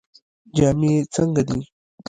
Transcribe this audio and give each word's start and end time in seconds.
جامې 0.55 0.89
یې 0.95 1.03
څنګه 1.13 1.41
دي؟ 1.49 1.59